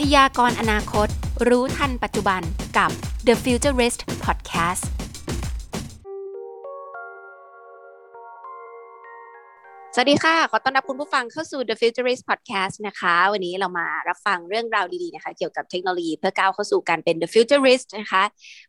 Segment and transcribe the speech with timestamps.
[0.00, 1.08] พยากรณ์อนาคต
[1.48, 2.42] รู้ทันปัจจุบัน
[2.78, 2.90] กับ
[3.26, 4.84] The Futurist Podcast
[9.94, 18.22] สวัสดีค่ะ ขอต้อนรับคุณผู้ฟังเข้าสู่ The Futurist Podcast นะคะ วันนี้เรามารับฟังเรื่องราวดีๆนะคะ เกี่ยวกับเทคโนโลยีเพื่อก้าวเข้าสู่การเป็น The Futurist นะคะ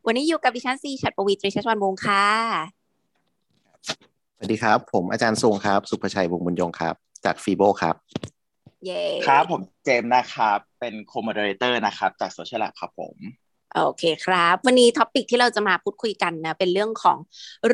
[0.05, 2.27] วันนี้อยู่กับดิฉันซีชัดประวิตรีชัชวันวงศ์ค่ะ
[4.35, 6.95] สวัสดีครับ ผมอาจารย์ทรงครับ สุภชัยวงศ์บุญยงครับ
[7.25, 7.95] จากฟีโบครับ
[8.85, 13.17] เย้ ครับผมเจมส์นะครับ เป็นโคม m ดเรเตอร์นะครับจากโซเชียลแลบครับผม
[13.75, 17.17] โอเคครับ วันนี้ topic ที่เราจะมาพูดคุยกันนะเป็นเรื่องของ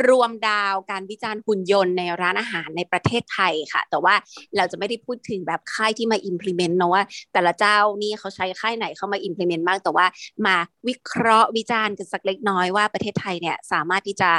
[0.07, 4.15] รวมดาวการวิจารณ์หุ่นยนต์ในร้านอาหารในประเทศไทยค่ะ แต่ว่า
[4.57, 7.03] เราจะไม่ได้พูดถึงแบบค่ายที่มา implement เนอะว่า
[7.33, 10.05] แต่ละเจ้านี่เขาใช้ค่ายไหนเข้ามา implement บ้างแต่ว่า
[10.45, 10.55] มา
[10.87, 14.31] วิเคราะห์วิจารณ์กันสักเล็กน้อยว่าประเทศไทยเนี่ยสามารถที่จะ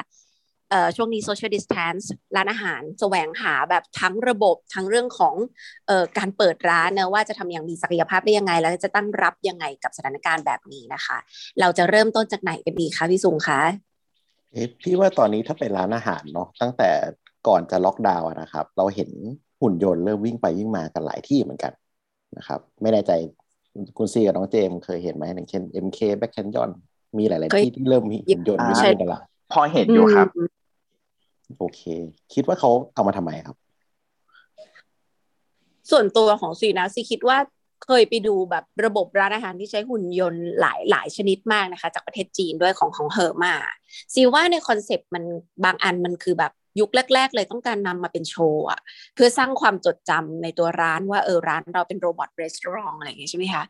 [0.96, 2.04] ช่วงนี้ social distance
[2.36, 5.34] ร้านอาหารแสวงหาแบบทั้งระบบทั้งเรื่องของ
[5.86, 11.18] เอ่อการเปิดร้านเนะว่าจะทำอย่างมีศักยภาพได้ยังไง แล้วจะตั้งรับยังไงกับสถานการณ์แบบนี้นะคะ
[11.60, 13.60] เราจะเริ่มต้นจากไหนกันดีคะพี่สุงคะ
[14.52, 16.90] เอ๊ะพี่ว่าตอนนี้ถ้าเป็นร้านอาหารเนาะตั้งแต่
[17.48, 19.10] ก่อนจะล็อกดาวน์อะนะครับ เราเห็น
[19.60, 21.72] หุ่นยนต์เริ่มวิ่งไปวิ่งมากันหลายที่เหมือนกัน
[22.36, 23.12] นะครับไม่แน่ใจ
[23.98, 26.70] คุณซีกับน้องเจมส์เคยเห็นไหมอย่างเช่น MK Back Canyon
[27.18, 30.50] มีหลาย ๆ ที่ที่เริ่มมีหุ่นยนต์วิ่งใช่ไปตลาด พอเห็นอยู่ครับอืม
[31.58, 31.80] โอเค
[32.34, 33.56] คิดว่าเขาเอามาทำไมครับ
[35.90, 37.38] ส่วนตัวของซีนะซีคิดว่า
[37.84, 43.54] เคยไปดูแบบระบบร้านอาหารที่ใช้หุ่นยนต์หลายหลายชนิดมากนะคะ จากประเทศจีนด้วยของของเฮอร์มา
[44.14, 45.24] ซีว่าในคอนเซปต์มัน
[45.64, 48.80] บางอันมันคือแบบยุคแรก ๆ เลยต้องการนำมาเป็นโชว์อะ
[49.14, 53.64] เพื่อสร้างความจดจำในตัวร้านว่าเออร้านเราเป็น robot restaurant อะไรอย่างเงี้ยใช่ไหมคะ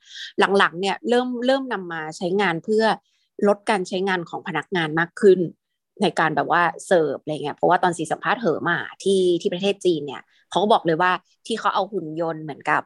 [0.58, 2.84] หลังๆเนี่ยเริ่มเริ่มนำมาใช้งานเพื่อ
[3.48, 5.40] ลดการใช้งานของพนักงานมากขึ้น
[6.02, 11.12] ในการแบบว่าเสิร์ฟอะไรเงี้ยเพราะว่าตอนสีสัมภาษณ์เหอมาที่ที่ประเทศจีนเนี่ยเขาก็บอกเลยว่า
[11.46, 12.82] ที่เขาเอาหุ่นยนต์เหมือนกับ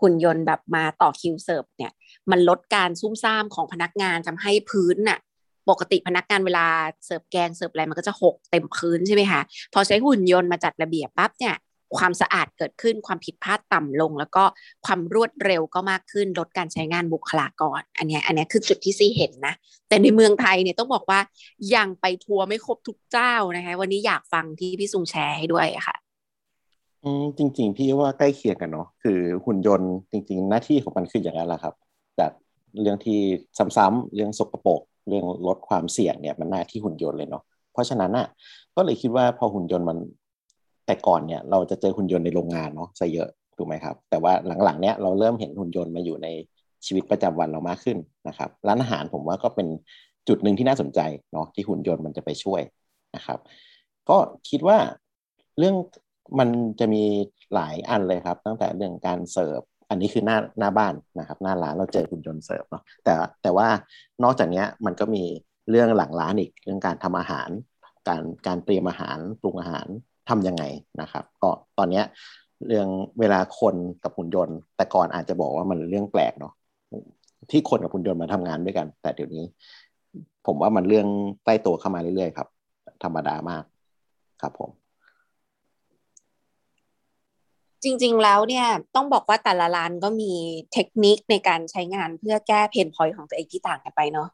[0.00, 1.92] หุ่นยนต์แบบมาต่อคิวเสิร์ฟเนี่ย
[2.30, 5.18] มันลดการซุ่มซ่ามของพนักงานทำให้พื้นน่ะ
[5.70, 6.66] ปกติพนักงานเวลา
[7.06, 9.40] เสิร์ฟแกงเสิร์ฟอะไรมันก็จะหกเต็มพื้นใช่ไหมคะ
[9.74, 11.54] พอใช้หุ่นยนต์มาจัดระเบียบปั๊บเนี่ย
[11.96, 14.44] ความสะอาดเกิดขึ้นความผิดพลาดต่ำลง แล้วก็
[14.86, 19.54] ความรวดเร็วก็มากขึ้นลดการใช้งานบุคลากร อันนี้อันนี้คือจุดที่ซีเห็นนะ
[19.88, 21.20] แต่ในเมืองไทยเนี่ยต้องบอกว่า
[21.74, 25.96] ยังไปทัวร์ไม่ครบทุกเจ้านะคะวันนี้อยากฟังที่พี่ซุงแชร์ให้ด้วยค่ะ
[27.04, 31.74] อืมจริง ๆ พี่ว่าใกล้เคียงกันเนาะคือหุ่นยนต์จริง ๆ หน้าที่ของมันคืออย่างนั้นแหละครับ
[32.18, 32.30] จาก
[32.80, 33.18] เรื่องที่
[33.76, 38.26] ซ้ำๆเรื่องสกปรกเรื่องลดความเสี่ยงเนี่ยมันหน้าที่หุ่นยนต์เลยเนาะเพราะฉะนั้นอะ
[38.76, 39.98] ก็เลยคิดว่าพอหุ่นยนต์มัน
[40.88, 44.32] แต่ก่อนเนี่ยเราจะเจอหุ่นยนต์ในโรงงานเนาะซะเยอะถูกไหมครับ แต่ว่า
[44.64, 46.28] หลังๆเนี่ยเราเริ่มเห็นหุ่นยนต์มาอยู่ใน
[46.86, 49.68] ชีวิตประจำวันเรามากขึ้นนะครับร้านอาหารผมว่าก็เป็น
[50.28, 51.00] จุดหนึ่งที่น่าสนใจ
[51.32, 52.62] เนาะที่หุ่นยนต์มันจะไปช่วย
[53.16, 53.38] นะครับ
[54.08, 54.16] ก็
[54.48, 54.78] คิดว่า
[55.58, 55.76] เรื่อง
[56.38, 56.48] มัน
[56.80, 57.04] จะมี
[57.54, 59.60] หลายอันเลยครับ ตั้งแต่เรื่องการเสิร์ฟ
[59.90, 63.68] อันนี้คือหน้าหน้าบ้านนะครับหน้าร้านเราเจอหุ่นยนต์เสิร์ฟเนาะแต่แต่ว่า
[64.24, 65.24] นอกจากนี้มันก็มี
[65.70, 67.48] เรื่องหลังร้านอีกเรื่องการทำอาหาร
[68.08, 69.86] การการเตรียมอาหารปรุงอาหาร
[70.28, 70.64] ทำยังไง
[71.00, 72.04] นะครับ ก็ตอนเนี้ย
[72.66, 72.88] เรื่อง
[73.20, 76.52] เวลาคนกับหุ่นยนต์ แต่ก่อนอาจจะบอกว่ามันเรื่องแปลกเนาะ
[77.50, 79.44] ที่คนกับหุ่นยนต์มาทำงานด้วยกัน แต่เดี๋ยวนี้
[80.46, 81.06] ผมว่ามันเรื่อง
[81.44, 82.48] ใกล้ตัวเข้ามาเรื่อยๆครับ
[83.02, 83.64] ธรรมดามาก
[84.42, 84.70] ครับผม
[87.82, 90.32] จริงๆแล้วเนี่ยต้องบอกว่าแต่ละร้านก็มี
[90.72, 94.28] เทคนิคในการใช้งานเพื่อแก้เพนพอยต์ของตัวเองที่ต่างกันไปเนาะ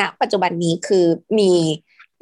[0.00, 1.06] ณปัจจุบันนี้คือ
[1.38, 1.52] มี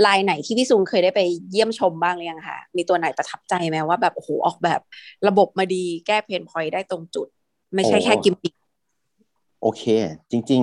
[0.07, 1.21] ลายไหนที่พี่ซุงเคยได้ไป
[1.51, 4.81] เยี่ยมชมบ้างหรือยังคะมีตัวไหนประทับใจไหมว่าแบบโอ้โหออกแบบ
[5.29, 7.29] ระบบมาดีแก้เพนพอยต์ได้ตรงจุด
[7.75, 8.55] ไม่ใช่แค่โอ้กิมมิค
[9.63, 9.83] โอเค
[10.31, 10.63] จริง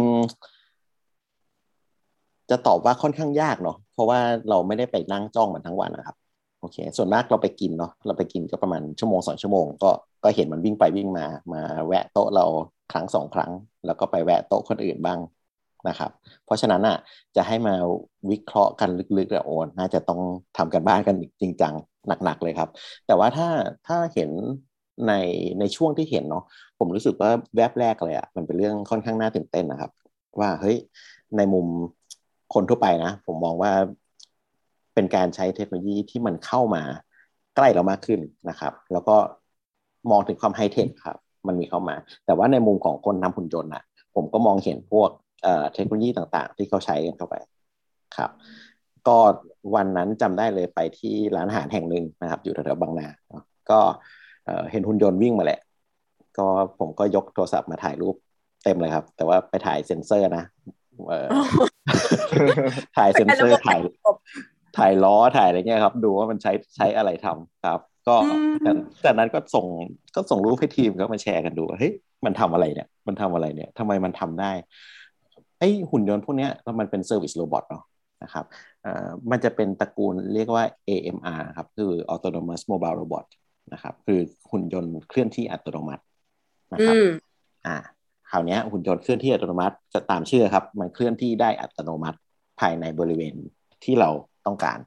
[1.66, 4.20] ๆ จะตอบว่าค่อนข้างยากเนาะเพราะว่า
[4.50, 6.18] เราไม่ได้ไปนั่งจ้องมันทั้งวันนะครับ
[6.60, 9.92] โอเค ส่วนมากเราไปกินเนาะเราไปกินก็ประมาณชั่วโมงสองชั่วโมงก็
[10.24, 12.46] ก็เห็นมันวิ่งไปวิ่งมา มาแวะโต๊ะเรา
[12.92, 13.52] ครั้งสองครั้ง
[13.86, 15.20] แล้วก็ไปแวะโต๊ะคนอื่นบ้าง
[15.90, 16.12] นะครับ
[16.46, 16.98] เพราะฉะนั้นอะ
[17.36, 17.76] จะให้มา
[18.30, 20.22] วิเคราะห์กันลึกๆอะโอนน่าจะต้อง
[20.58, 21.74] ทำกันบ้านกันจริงจัง
[22.24, 22.70] หนักๆเลยครับ
[23.08, 23.48] แต่ว่าถ้า
[23.88, 24.32] ถ้าเห็น
[25.08, 25.14] ใน
[25.60, 26.44] ในช่วงที่เห็นเนาะ
[26.80, 29.92] ผมรู้สึกว่าแวบแรกเลยอะ่ะมันเป็นเรื่องค่อนข้างน่าตื่นเต้นนะครับ
[30.40, 30.78] ว่าเฮ้ย
[31.38, 31.66] ในมุม
[32.54, 33.72] คนทั่วไปนะ ผมมองว่า
[34.94, 36.84] เป็นการใช้เทคโนโลยีที่มันเข้ามา
[37.56, 39.16] ใกล้เรามากขึ้นนะครับ แล้วก็
[40.12, 41.18] มองถึงความไฮเทคครับ
[41.48, 41.96] มันมีเข้ามา
[42.26, 43.84] แต่ว่าในมุมของคนทำหุ่นยนต์อะ
[44.16, 45.10] ผมก็มองเห็นพวก
[45.46, 47.36] เอ่อเทคโนโลยีต่างๆ ที่เขาใช้กันเข้าไป
[48.18, 48.32] ครับ
[49.08, 49.18] ก็
[49.76, 53.80] วันนั้นจำได้เลยไปที่ร้านอาหารแห่งหนึ่งนะครับ อยู่แถวๆบางนาเนอะก็
[54.46, 55.60] เอ่อเห็นหุ่นยนต์วิ่งมาแหละ
[56.38, 56.48] ก็
[56.80, 58.16] ผมก็ยกโทรศัพท์มาถ่ายรูป
[58.64, 60.44] เต็มเลยครับ แต่ว่าไปถ่ายเซ็นเซอร์นะ
[61.10, 61.28] เอ่อ
[62.98, 63.82] ถ่ายเซ็นเซอร์ถ่าย
[64.78, 68.72] ถ่ายล้อถ่ายอะไรเงี้ยครับ ดูว่ามันใช้ใช้อะไรทำครับ ก็อืมแต่
[69.02, 69.66] แต่นั้นก็ส่ง
[70.16, 71.94] ก็ส่งรูปให้ทีมก็มาแชร์กันดูว่าเฮ้ย
[72.26, 74.52] มันทำอะไรเนี่ย มันทำอะไรเนี่ยทำไมมันทำได้
[75.60, 77.84] ไอ้หุ่นยนต์พวกเนี้ยมันเป็น service robot เนาะ
[78.24, 78.46] นะครับ
[79.32, 83.26] มันจะเป็นตระกูลเรียกว่า AMR ครับคือ Autonomous Mobile Robot
[83.74, 84.20] นะครับคือ
[84.52, 86.04] หุ่นยนต์เคลื่อนที่อัตโนมัติ
[86.74, 86.96] นะครับ
[87.68, 87.76] อ่า
[88.30, 92.18] คราวนี้หุ่นยนต์เคลื่อนที่อัตโนมัติจะตามชื่อครับ มันเคลื่อนที่ได้อัตโนมัติ
[92.60, 93.36] ภายในบริเวณ
[93.84, 94.10] ที่เรา
[94.46, 94.80] ต้องการ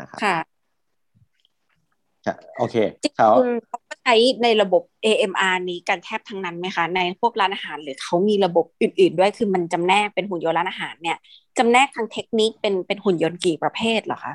[0.00, 2.76] นะครับค่ะโอเค
[3.16, 3.28] เขา
[3.68, 11.16] เขา ใช้ในระบบ AMR นี้กันแทบทั้งนั้นไหมคะ ในพวกร้านอาหารหรือเขามีระบบอื่น ๆ ด้วยคือมันจำแนกเป็นหุ่นยนต์ร้านอาหารเนี่ย
[11.58, 14.34] จำแนกทางเทคนิคเป็นเป็นหุ่นยนต์กี่ประเภทเหรอคะ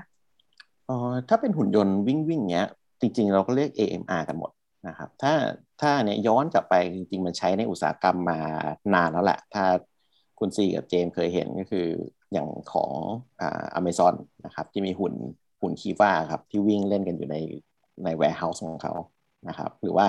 [0.90, 0.98] อ๋อ
[1.30, 2.68] ถ้าเป็นหุ่นยนต์วิ่งวิ่งเนี้ย
[3.02, 4.52] จริง ๆ เราก็เรียก AMR กันหมด
[4.88, 5.34] นะครับถ้า
[5.82, 8.40] ถ้าเนี่ยย้อนกลับไปจริง ๆ มันใช้ในอุตสาหกรรมมา
[8.94, 9.66] นานแล้วแหละถ้า
[10.40, 11.88] คุณซีกับเจมเคยเห็นก็คือ
[12.34, 12.92] อย่างของ
[13.42, 14.16] อ่าอเมซอน
[14.46, 15.14] นะครับที่มีหุ่น
[15.62, 17.38] หุ่น Kiva ครับที่วิ่งเล่นกันอยู่ใน
[18.04, 18.94] ใน warehouse ของเขา
[19.48, 20.08] นะครับหรือว่า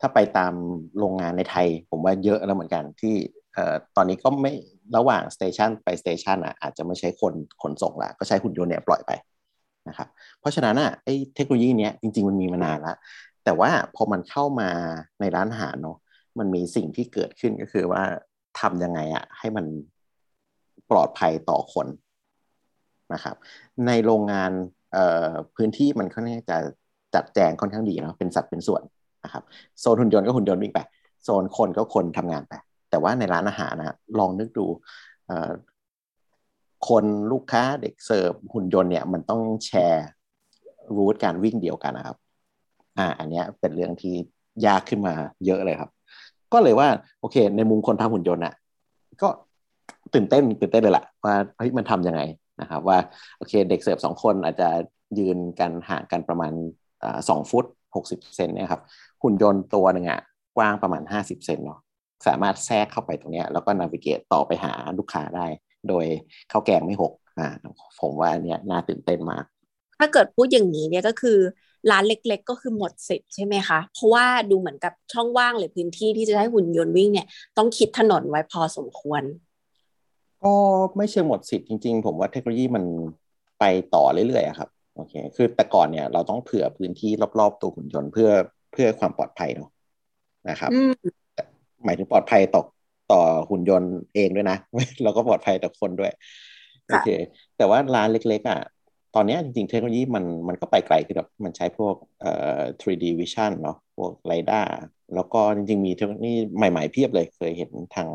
[0.00, 0.54] ถ้าไปตาม
[0.98, 3.14] โรงงานในไทย ผมว่าเยอะแล้วเหมือนกันที่
[3.96, 4.52] ตอนนี้ก็ไม่
[4.96, 9.12] ระหว่าง station ไป station อะอาจจะไม่ใช้คนขนส่งละก็ใช้หุ่นยนต์เนี่ยปล่อยไป
[9.88, 10.08] นะครับ
[10.40, 12.96] เพราะฉะนั้นอะไอ้เทคโนโลยีเนี้ยจริง ๆ มันมีมานานแล้ว
[13.44, 14.70] แต่ว่าพอมันเข้ามา
[15.20, 15.98] ในร้านอาหารเนาะ
[16.38, 18.02] มันมีสิ่งที่เกิดขึ้นก็คือว่า
[18.60, 19.66] ทำยังไงอะให้มัน
[20.90, 21.86] ปลอดภัยต่อคน
[23.12, 23.36] นะครับ
[23.86, 24.50] ในโรงงาน
[25.56, 26.58] พื้นที่มันค่อนข้างจะ
[27.14, 28.82] จัดแจงค่อนข้างดีเนาะเป็นสัดเป็นส่วน
[29.24, 29.42] นะครับ
[29.80, 30.80] โซนหุ่นยนต์ก็หุ่นยนต์วิ่งไป
[31.24, 32.52] โซนคนก็คนทำงานไป
[32.90, 34.66] แต่ว่าในร้านอาหารนะลองนึกดู
[36.88, 40.06] คนลูกค้าเด็กเสิร์ฟหุ่นยนต์เนี่ยมันต้องแชร์
[40.96, 42.16] รูทการวิ่งเดียวกันนะครับ
[42.98, 44.14] อ่า อันนี้เป็นเรื่องที่
[44.66, 45.14] ยากขึ้นมา
[45.46, 45.90] เยอะเลยครับ
[46.52, 46.88] ก็เลยว่า
[47.20, 48.54] โอเค ในมุมคนทำหุ่นยนต์อะ
[49.22, 49.28] ก็
[50.14, 52.20] ตื่นเต้นตื่นเต้นเลยล่ะว่าเฮ้ยมันทำยังไง
[52.60, 52.98] นะครับ ว่า
[53.36, 54.68] โอเค เด็กเสิร์ฟสองคนอาจจะ
[55.18, 56.52] ยืนกันห่างกันประมาณ
[57.28, 57.64] สองฟุต
[57.96, 58.82] หกสิบเซนเนี่ยครับ
[59.22, 60.20] หุ่นยนต์ตัวหนึ่งอะ
[60.56, 61.80] กว้างประมาณห้าสิบเซนเนาะ
[62.26, 65.46] สามารถแทรกเข้าไปตรงนี้แล้วก็นาวิเกตต่อไปหาลูกค้าได้
[65.88, 66.06] โดย
[66.52, 67.48] ข้าวแกงไม่หกอ่า
[68.00, 69.44] ผมว่าอันเนี้ยน่าตื่นเต้นมาก
[69.98, 71.38] ถ้าเกิดพูดอย่างนี้เนี่ยก็คือ
[71.90, 77.26] ร้านเล็ก ๆ ก็คือหมดสิทธิ์ใช่ไหมคะ เพราะว่าดูเหมือนกับช่องว่างหรือพื้นที่ที่จะให้หุ่นยนต์วิ่งเนี่ย
[77.56, 79.22] ต้องคิดถนนไว้พอสมควร
[80.44, 80.54] ก็
[80.96, 82.84] ไม่เชิงหมดสิทธิ์จริง ๆ ผมว่าเทคโนโลยีมัน
[83.58, 83.64] ไป
[83.94, 87.10] ต่อเรื่อยๆครับ โอเค คือแต่ก่อนเนี่ยเราต้องเผื่อพื้นที่
[87.40, 88.30] รอบๆตัวหุ่นยนต์เพื่อ
[88.72, 89.70] เพื่อความปลอดภัยเนาะ
[90.50, 90.72] นะครับ
[91.84, 92.62] หมายถึงปลอดภัยต่อ
[93.12, 94.58] ต่อหุ่นยนต์เองด้วยนะ
[95.02, 96.12] แล้วก็ปลอดภัยต่อคนด้วย
[96.88, 97.08] โอเค
[97.56, 98.60] แต่ว่าร้านเล็ก ๆ อะ
[99.14, 104.60] ตอนนี้จริงๆเทคโนโลยีมันมันก็ไปไกลคือแบบมันใช้พวกเอ่อ 3D vision เนาะ พวก LiDAR
[105.14, 108.08] แล้วก็จริงๆมีเทคโนโลยีใหม่ๆเพียบเลย เคยเห็นทาง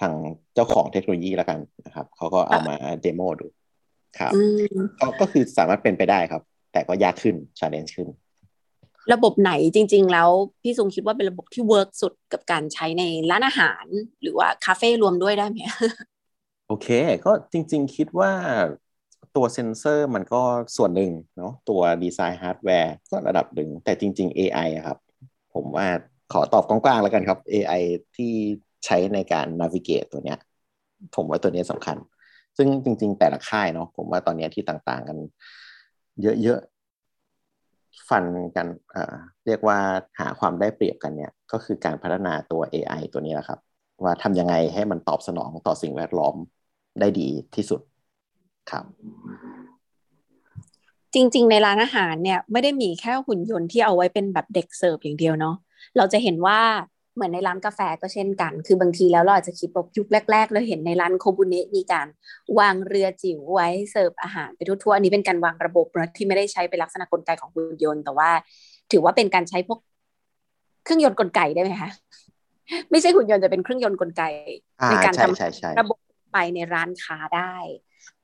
[0.00, 0.12] ทาง
[0.54, 3.46] เจ้าของเทคโนโลยีแล้วกันนะครับ เขาก็เอามา demo ดู
[4.18, 4.32] ครับ
[5.00, 8.08] ก็ก็คือสามารถเป็นไปได้ครับ แต่ก็ยากขึ้น challenge ขึ้น
[9.12, 10.30] ระบบไหนจริง ๆ แล้ว
[10.62, 13.84] พี่ซุงคิดว่าเป็นระบบที่ work สุดกับการใช้ในร้านอาหาร
[14.22, 15.58] หรือว่าคาเฟ่รวมด้วยได้ไหม
[16.68, 16.88] โอเค
[17.24, 18.30] ก็จริง ๆ คิดว่า
[19.36, 20.42] ตัวเซนเซอร์มันก็
[20.76, 24.98] ส่วนหนึ่งเนาะตัวดีไซน์ฮาร์ดแวร์ก็ระดับหนึ่ง แต่จริง ๆ AI ครับ
[25.54, 25.86] ผมว่า
[26.32, 27.82] ขอตอบกว้างๆแล้วกันครับ AI
[28.16, 28.32] ที่
[28.84, 30.38] ใช้ในการ navigate ตัวเนี้ย
[31.14, 31.96] ผมว่าตัวนี้สำคัญ
[32.56, 35.18] ซึ่งจริง ๆ แต่ละค่ายเนาะผมว่าตอนนี้ที่ต่างๆกัน
[36.42, 38.24] เยอะๆฟัน
[38.56, 38.66] กัน
[39.46, 39.78] เรียกว่า
[40.20, 43.58] หาความได้เปรียบกันเนี่ย ก็คือการพัฒนาตัว AI ตัวนี้แหละครับ
[44.02, 46.34] ว่าทำยังไงให้มันตอบสนองต่อสิ่งแวดล้อม
[47.00, 47.80] ได้ดีที่สุด
[48.70, 48.84] ครับ
[51.14, 55.56] จริง ๆ ในร้านอาหารเนี่ยไม่ได้มีแค่หุ่นยนต์ที่เอาไว้เป็นแบบเด็กเสิร์ฟอย่างเดียวเนาะ
[55.96, 56.60] เราจะเห็นว่า
[57.14, 62.06] เหมือนในร้านกาแฟก็เช่นกัน คือบางทีแล้วเราอาจจะคิดว่ายุคแรก ๆ เราเห็นในร้านโคบุเนะมีการ
[62.58, 68.30] วางเรือจิ๋วไว้เสิร์ฟอาหารไปทั่วๆอันนี้เป็นการวางระบบนะที่ไม่ได้ใช้เป็นลักษณะกลไกของหุ่นยนต์ แต่ว่า
[68.92, 69.78] ถือว่าเป็นการใช้พวก
[70.84, 71.90] เครื่องยนต์กลไกได้ไหมคะ
[72.90, 74.22] ไม่ใช่หุ่นยนต์จะเป็นเครื่องยนต์กลไก
[74.90, 75.98] ในการทำระบบ
[76.32, 77.54] ไปในร้านค้าได้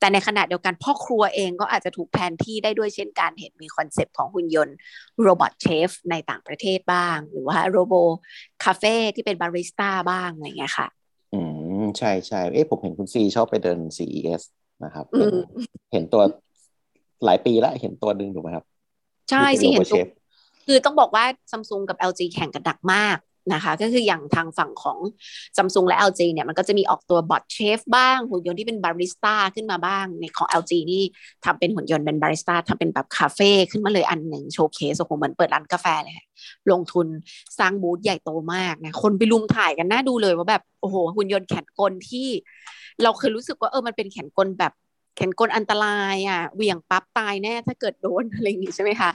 [0.00, 4.76] แต่ในขณะเดียวกันพ่อครัวเองก็อาจจะถูกแทนที่ได้ด้วยเช่นการเห็นมี concept ของหุ่นยนต์
[5.22, 7.94] robot chef ในต่างประเทศบ้าง หรือว่า robo
[8.64, 10.86] cafe ที่เป็นบาริสต้าบ้างอะไรเงี้ยค่ะ
[11.34, 11.40] อื
[11.82, 14.42] มใช่ใช่เอ๊ะผมเห็นคุณซีชอบไปเดิน CES
[14.84, 15.04] นะครับ
[15.92, 16.22] เห็นตัว
[17.24, 18.64] หลายปีแล้วเห็นตัวหนึ่งถูกไหมครับ
[19.30, 20.04] ใช่สิเห็นตัว
[20.66, 23.16] คือต้องบอกว่าซัมซุงกับ LG แข่งกันหนักมาก
[23.54, 24.98] นะคะ ก็คืออย่างทางฝั่งของ
[25.56, 31.02] Samsung และ LG เนี่ยมันก็จะมีออกตัว bot chef บ้างหุ่นยนต์ที่เป็นบาริสต้าขึ้นมาบ้าง ในของ LG นี่
[31.44, 36.14] ทำเป็นหุ่นยนต์เป็นบาริสต้าทำเป็นแบบคาเฟ่ขึ้นมาเลยอันหนึ่ง showcase โอ้โหเหมือนเปิดร้านกาแฟเลย
[36.70, 37.06] ลงทุน
[37.58, 42.28] สร้างบูธใหญ่โตมากนะคนไปลุมถ่ายกันน่าดูเลยว่าแบบโอ้โหหุ่นยนต์แขนกลที่
[43.02, 44.72] เราเคยรู้สึกว่าเออมันเป็นแขนกลแบบ
[45.16, 49.10] แขนกลอันตรายอะเหวี่ยงปั๊บตายแน่ถ้าเกิดโดนอะไรอย่างงี้ใช่ไหมคะ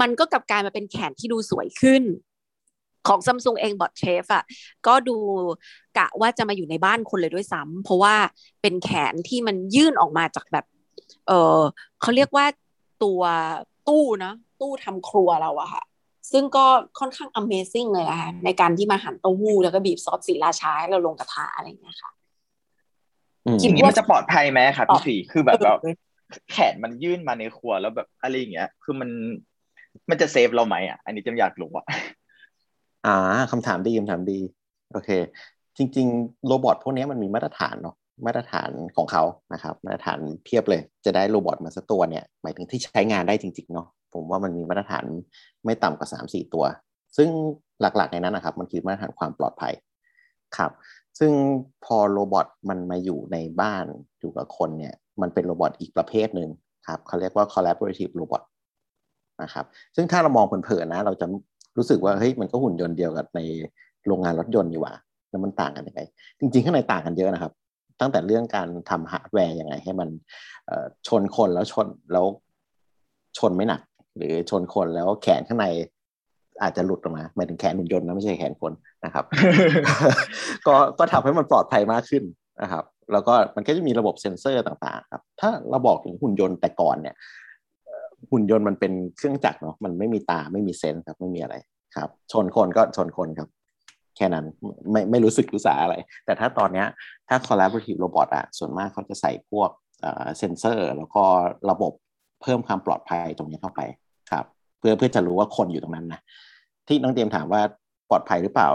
[0.00, 2.02] มันก็กลับกลายมาเป็นแขนที่ดูสวยขึ้น
[3.08, 4.44] ของซัมซุงเองบอทเชฟอะ
[4.86, 5.16] ก็ดู
[5.98, 8.14] กะว่าจะมาอยู่ในบ้านคนเลยด้วยซ้ำเพราะว่า
[8.62, 10.64] เป็นแขนที่มันยื่นออกมาจากแบบ
[11.28, 11.60] เออ
[12.00, 12.46] เขาเรียกว่า
[13.04, 13.22] ตัว
[13.88, 15.82] ตู้นะตู้ทำครัวเราอะค่ะ
[16.32, 16.66] ซึ่งก็
[16.98, 22.10] ค่อนข้าง Amazing เลยอะในการที่มาหั่นเต้าหู้แล้วก็บีบซอสสีราชาให้เราลงกระทะอะไรอย่างเงี้ยค่ะ
[23.62, 25.78] คิดว่ามันจะปลอดภัยไหมครับพี่สีคือแบบแบบ
[26.50, 29.10] แขนมันยื่นมาในครัวแล้วแบบอะไรอย่างเงี้ย คือมัน
[30.10, 31.86] มันจะเซฟเราไหมอะ อันนี้จำอยากรู้อะ
[33.06, 33.14] อ่า
[33.52, 34.38] คำถามดีคำถามดี
[34.92, 35.10] โอเค
[35.76, 37.96] จริง ๆ โรบอทพวกนี้มันมีมาตรฐานเนาะ
[38.26, 45.04] มาตรฐานของเขานะครับ มาตรฐานเพียบเลย จะได้ robot มาสักตัวเนี่ยหมายถึงที่ใช้งานได้จริง ๆ เนาะผมว่ามันมีมาตรฐาน
[45.64, 46.64] ไม่ต่ำกว่าสามสี่ตัว
[47.16, 47.28] ซึ่ง
[47.80, 49.72] หลักๆในนั้นนะครับ มันคือมาตรฐานความปลอดภัย
[50.56, 50.70] ครับ
[51.18, 51.32] ซึ่ง
[51.84, 53.84] พอ robot มันมาอยู่ในบ้าน
[54.20, 56.48] อยู่กับคนเนี่ยมันเป็น robot อีกประเภทหนึ่ง
[56.86, 58.42] ครับเขาเรียกว่า collaborative robot
[59.42, 61.26] นะครับ ซึ่งถ้าเรามองเผินๆนะ เราจะ
[61.76, 63.40] รู้สึกว่าเฮ้ยมันก็หุ่นยนต์เดียวกับใน
[64.06, 64.94] โรงงานรถยนต์อยู่ว่ะ
[65.30, 66.00] แล้วมันต่างกันยังไง
[66.38, 67.52] จริงๆข้างในต่างกันเยอะนะครับ
[68.00, 70.08] ตั้งแต่เรื่องการทำฮาร์ดแวร์ยังไง ให้มัน
[71.06, 72.26] ชนคนแล้วชนแล้ว
[73.38, 73.80] ชนไม่หนัก
[74.16, 75.66] หรือชนคนแล้วแขนข้างใน
[76.62, 78.72] อาจจะหลุดออกมาหมายถึงแขนหุ่นยนต์นะไม่ใช่แขนคน
[79.04, 79.24] นะครับ
[80.66, 82.24] ก็ก็ทำให้มันปลอดภัยมากขึ้น
[82.62, 87.14] นะครับ แล้วก็มันก็จะมีระบบเซ็นเซอร์ต่างๆครับ ถ้าเราบอกถึงหุ่นยนต์แต่ก่อนเนี่ย
[88.34, 91.54] หุ่นยนต์มันเป็นเครื่องจักรเนาะมันไม่มีตาไม่มี sense ครับไม่มีอะไร
[91.96, 93.48] ครับ ชนคนก็ชนคนครับ
[94.16, 94.44] แค่นั้น
[94.90, 96.86] ไม่ไม่รู้สึกรู้สาอะไร แต่ถ้าตอนเนี้ย
[97.28, 99.70] ถ้า collaborative robot อะส่วนมากเขาจะใส่พวก
[100.38, 101.24] เซนเซอร์ แล้วก็
[101.70, 101.92] ระบบ
[102.42, 103.80] เพิ่มความปลอดภัยตรงนี้เข้าไป
[104.30, 104.44] ครับ
[104.78, 106.20] เพื่อเพื่อจะรู้ว่าคนอยู่ตรงนั้นนะ
[106.86, 107.62] ที่น้องเตรียมถามว่า
[108.10, 108.68] ปลอดภัยหรือเปล่า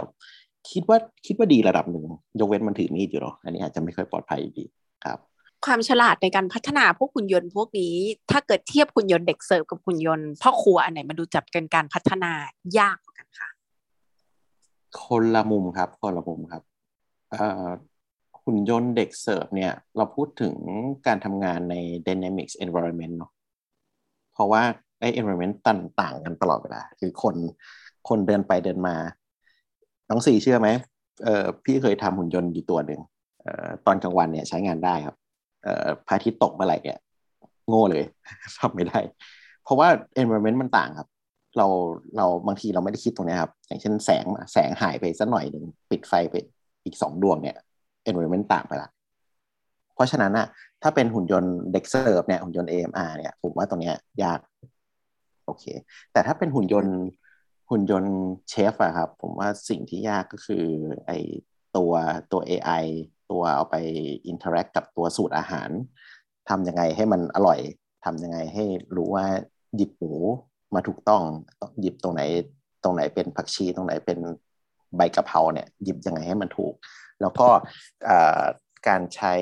[0.72, 2.04] คิดว่าคิดว่าดีระดับหนึ่ง
[2.40, 4.66] ยกเว้นมันถือมีดอยู่หรออันนี้อาจจะไม่ค่อยปลอดภัยดี
[5.66, 7.94] ความฉลาดในการพัฒนาพวกหุ่นยนต์พวกนี้
[8.32, 12.32] ถ้าเกิดเทียบหุ่นยนต์เด็กเสิร์ฟกับหุ่นยนต์พ่อครัวอันไหนมาดูจับกันการพัฒนา
[12.78, 13.50] ยากกว่ากันคะ
[15.04, 16.64] คนละมุมครับคนละมุมครับ
[18.44, 20.56] หุ่นยนต์เด็กเสิร์ฟเนี่ย เราพูดถึง
[21.08, 21.76] การทำงานใน
[22.08, 23.32] dynamics environment เนาะ
[24.34, 24.64] เพราะว่า
[25.00, 27.36] ไอ้ environment ต่างกันตลอดเวลา คือคน
[28.10, 28.96] คนเดินไปเดินมา
[30.10, 30.70] น้องสี่เชื่อไหม
[31.24, 33.02] เออพี่เคยทำหุ่นยนต์อยู่ตัวหนึ่ง
[33.46, 35.16] ออตอนกลางวันเนี่ยใช้งานได้ครับ
[36.08, 36.98] พระอาทิตย์ตกเมื่อไหร่เนี่ย
[37.70, 38.04] โง่เลย
[38.60, 39.00] ทำไม่ได้
[39.64, 39.88] เพราะว่า
[40.22, 41.08] environment มันต่างครับ
[41.58, 41.68] เรา
[42.18, 46.36] เราบางทีเราไม่ได้คิดตรงนี้ครับ อย่างเช่นแสงแสงหายไปสักหน่อยหนึ่งปิดไฟไป
[46.86, 47.56] อีกสองดวงเนี่ย
[48.10, 48.90] environment ต่างไปละ
[49.96, 50.48] เพราะฉะนั้นอะ
[50.82, 53.92] ถ้าเป็นหุ่นยนต์เด็กเซิร์ฟเนี่ยหุ่นยนต์ AMR เนี่ยผมว่าตรงเนี้
[54.24, 54.40] ยาก
[55.46, 55.66] โอเค
[56.12, 56.98] แต่ถ้าเป็นหุ่นยนต์
[57.70, 58.16] หุ่นยนต์
[58.50, 60.66] เชฟอะครับ ผมว่าสิ่งที่ยากก็คือ
[61.08, 61.12] ไอ
[61.78, 61.92] ตัว
[62.32, 62.86] ตัว AI
[63.32, 63.76] ตัวเอาไป
[64.28, 65.70] interact กับตัวสูตรอาหาร
[66.50, 67.60] ทำยังไงให้มันอร่อย
[68.06, 68.64] ทำยังไงให้
[68.96, 69.26] รู้ว่า
[69.76, 70.14] หยิบหมู
[70.76, 71.22] มาถูกต้อง
[71.82, 72.22] หยิบตรงไหน
[72.84, 74.20] ตรงไหนเป็นผักชี ตรงไหนเป็น
[74.96, 76.74] ใบกะเพราเนี่ยหยิบยังไงให้มันถูก
[77.22, 77.48] แล้วก็
[78.88, 79.34] การใช้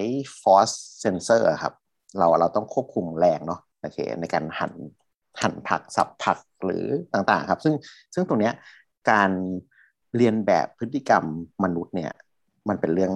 [0.41, 1.73] force sensor ครับ
[2.17, 4.73] เราเราต้องควบคุมแรงเนาะโอเคในการหั่น
[5.41, 7.75] หั่นผักสับผักหรือต่างๆ ครับ ซึ่ง
[8.13, 8.53] ซึ่งตรงเนี้ย
[9.11, 9.29] การ
[10.15, 11.23] เรียนแบบพฤติกรรม
[11.63, 12.11] มนุษย์เนี่ย
[12.69, 13.13] มันเป็นเรื่อง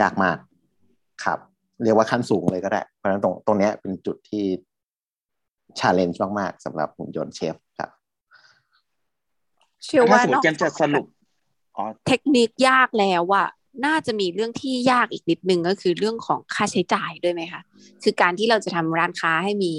[0.00, 0.38] ยากมาก
[1.24, 1.38] ครับ
[1.82, 4.44] เรียกว่าขั้นสูงเลยก็ได้ เพราะฉะนั้นตรงตรงนี้เป็นจุดที่
[5.78, 7.90] ชาเลนจ์มากๆสำหรับหุ่นยนต์เชฟครับ
[9.84, 11.06] เชื่อว่านอกจากสรุป
[12.06, 13.48] เทคนิคยากแล้วอะ
[13.86, 17.62] น่าจะมีเรื่องที่ยากอีกนิดนึงก็คือเรื่องของค่าใช้จ่ายด้วยไหมคะ
[18.02, 19.72] คือการที่เราจะทำร้านค้าให้มี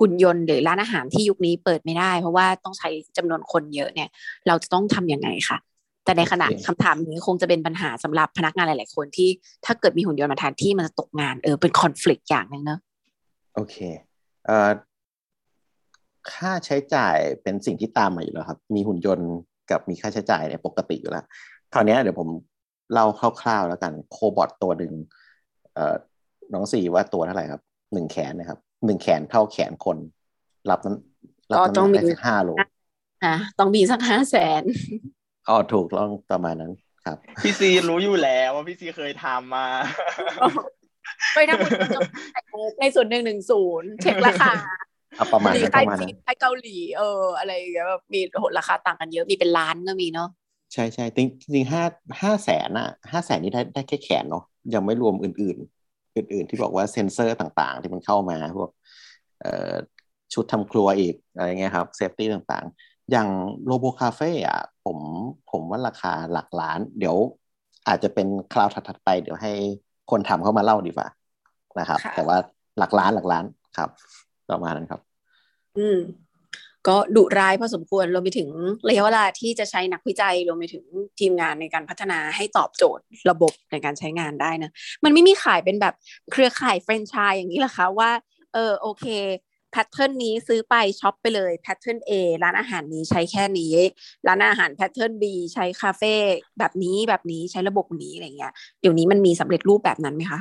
[0.00, 4.08] หุ่นยนต์หรือร้านอาหารที่ยุคนี้เปิดไม่ได้ เพราะว่าต้องใช้จำนวนคนเยอะเนี่ย
[4.46, 5.58] เราจะต้องทํำยังไงคะ
[6.04, 9.28] แต่ในขณะคำถามนี้คงจะเป็นปัญหาสำหรับพนักงานหลาย ๆ คนที่
[9.66, 12.78] ถ้าเกิดมีหุ่นยนต์มาแทนที่มันจะตกงานเออเป็นคอน FLICT อย่างนึงเนอะ
[13.54, 13.76] โอเค
[14.46, 14.70] เอ่อ
[16.32, 19.30] ค่าใช้จ่ายเป็นสิ่งที่ตามมาอยู่แล้วครับ มีหุ่นยนต์
[19.70, 21.24] กับมีค่าใช้จ่ายเนี่ยปกติอยู่แล้ว
[21.72, 22.28] คราวนี้เดี๋ยวผม
[22.92, 23.06] เล่า
[23.40, 24.92] คร่าวๆแล้วกันโคบอทตัวหนึ่ง
[25.74, 25.94] เอ่อ
[26.52, 29.98] น้องสี่ว่าตัวเท่าไหร่ครับหนึ่งแขนนะครับหนึ่งแขนเท่าแขนคน
[30.70, 30.96] รับนั้น
[31.50, 32.50] รับน้ำหนักได้สักห้าโล
[33.24, 34.62] อะต้องมีสักห้าแสน
[35.48, 36.72] อ๋อถูกต้องประมาณนั้น
[37.04, 39.66] ครับ พี่ซีรู้อยู่แล้วว่าพี่ซีเคยทำมา
[41.34, 44.52] ไปทำในส่วนหนึ่งหนึ่งศูนย์เช็คราคา
[45.32, 48.20] ประมาณนั้นประมาณนั้นไทยเกาหลีเอออะไรอย่างเงี้ยมี
[48.58, 50.28] ราคาต่างกันเยอะมีเป็นล้านก็มีเนาะ
[50.72, 51.84] ใช่ใช่จริงจริงห้า
[52.22, 54.44] ห้าแสนอะห้าแสนนี่ได้ได้แค่แขนเนาะ
[54.74, 55.56] ยังไม่รวมอื่น
[55.88, 58.70] ๆ อื่น ๆ ที่บอกว่าเซ็นเซอร์ต่างๆ ที่มันเข้ามาพวก
[59.40, 59.74] เอ่อ
[60.32, 63.28] ชุดทำครัวอีกอะไรเงี้ยครับ safety ต่างๆ อย่าง
[63.64, 64.98] robo cafe อะผม
[65.50, 67.16] ผมว่าราคาหลักล้าน เดี๋ยว
[67.88, 69.52] อาจจะเป็นคราวถัดๆไป เดี๋ยวให้
[70.10, 71.08] คนทำเข้ามาเล่าดีกว่า
[71.78, 72.36] นะครับ แต่ว่า
[72.78, 73.44] หลักล้านหลักล้าน
[73.78, 73.90] ครับ
[74.50, 75.00] ประมาณนั้นครับ
[75.78, 75.98] อืม
[76.88, 78.48] ก็ดุร้ายพอสมควรรวมไปถึง
[78.88, 80.84] ระยะเวลาที่จะใช้นักวิจัยรวมไปถึง
[81.20, 84.70] ทีมงานในการพัฒนาให้ตอบโจทย์ระบบในการใช้งานได้นะ
[85.04, 85.94] มันไม่มีขายเป็นแบบ
[86.32, 88.10] เครือข่ายแฟรนไชส์อย่างนี้หรอคะว่า
[88.54, 89.06] เออโอเค
[89.72, 92.12] pattern นี้ซื้อไปช็อปไปเลยแพทเทิร์น A
[92.42, 93.74] ร้านอาหารนี้ใช้แค่นี้
[94.26, 95.24] ร้านอาหารแพทเทิร์น B
[95.54, 96.14] ใช้คาเฟ่
[96.58, 100.40] แบบนี้แบบนี้ใช้ระบบนี้อะไรเงี้ยเดี๋ยวนี้มันมีสำเร็จรูปแบบนั้นไหมคะ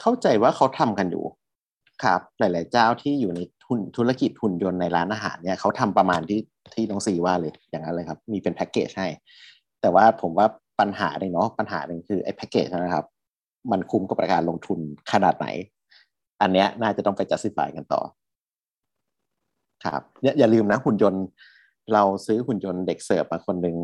[0.00, 1.24] เข้าใจว่าเขาทำกันอยู่
[2.04, 6.40] ครับ หลาย ๆ เจ้าที่อยู่ในทุนธุรกิจหุ่นยนต์ในร้านอาหารเนี่ยเขาทำประมาณที่
[6.74, 9.06] ที่น้องซีว่าเลยอย่างนั้นเลยครับ มีเป็นแพ็กเกจให้
[9.80, 10.46] แต่ว่าผมว่า
[10.80, 13.06] ปัญหาหนึ่งเนาะปัญหาหนึ่งคือไอ้แพ็กเกจนะครับ
[13.72, 14.78] มันคุ้มกับการลงทุน
[15.12, 15.46] ขนาดไหน
[16.40, 18.02] อันเนี้ยน่าจะต้องไปจัดสิบายกันต่อ
[19.84, 21.24] ครับเนี่ยอย่าลืมนะหุ่นยนต์
[21.92, 23.76] เราซื้อหุ่นยนต์เด็กเสิร์ฟมาคนหนึ่ง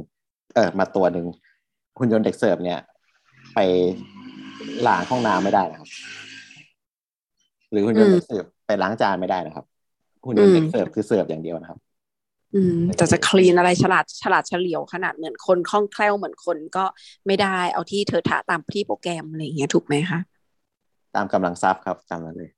[0.54, 1.26] เออมาตัวหนึ่ง
[1.98, 2.78] หุ่นยนต์เด็กเสิร์ฟเนี่ย
[3.54, 3.58] ไป
[4.86, 5.88] ล้างห้องน้ำไม่ได้นะครับ
[7.70, 9.64] หรือหุ่นยนต์เด็กเสิร์ฟไปล้างจานไม่ได้นะครับ
[10.26, 11.78] หุ่นยนต์เด็กเสิร์ฟคือเสิร์ฟอย่างเดียวนะครับ
[12.54, 16.84] อืมแต่จะคลีนอะไรฉลาดฉลาดเฉลียวขนาดเหมือนคนคล่องแคล่วเหมือนคนก็
[17.26, 20.20] ไม่ได้เอาที่เธอถาตามที่โปรแกรมอะไรอย่างเงี้ยถูกไหมคะ
[21.14, 22.50] ตามกำลังทรัพย์ครับจำนั้นเลย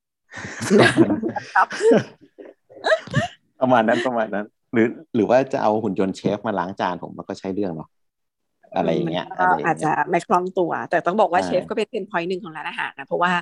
[3.60, 7.88] ประมาณนั้นประมาณนั้น หรือหรือว่าจะเอาหุ่นยนต์เชฟมาล้างจานผมมันก็ใช้เรื่องเนาะ
[8.76, 9.26] อะไรอย่างเงี้ย
[9.66, 13.32] อาจจะไม่คล่องตัว แต่ต้องบอกว่าเชฟก็เป็นเป็นพอยต์หนึ่งของร้านอาหารนะ เพราะว่า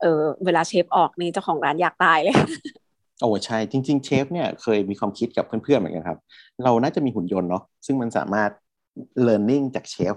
[0.00, 2.36] เออเวลาเชฟออกนี่เจ้าของร้านอยากตายเลย
[3.20, 6.18] โอ้ใช่ จริง ๆ เชฟเนี่ยเคยมีความคิดกับเพื่อนๆเหมือนกันครับ
[6.64, 8.50] เราน่าจะมีหุ่นยนต์เนาะซึ่งมันสามารถ
[9.26, 10.14] learning จากเชฟ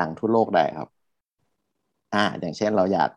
[0.00, 0.88] ดัง ๆ ทั่วโลกได้ครับ
[2.14, 3.10] อ่า อย่างเช่นเราอยาก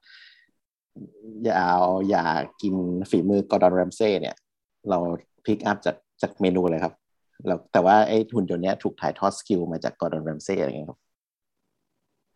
[1.46, 2.76] อยากอยากกิน
[3.10, 4.36] ฝีมือ Gordon Ramsay เนี่ย
[4.90, 5.00] เรา
[5.46, 6.94] pick up จากจากเมนูเลยครับ
[7.48, 11.00] แล้วแต่ว่าไอ้หุ่นยนต์เนี้ยถูกถ่ายทอด skill มาจาก Gordon Ramsay อะไรเงี้ยครับ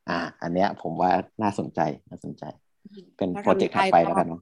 [0.10, 1.12] อ่า อันเนี้ยผมว่า
[1.42, 2.44] น่าสนใจน่าสนใจ
[3.18, 4.42] เป็น project ถัดไปแล้วกันเนาะ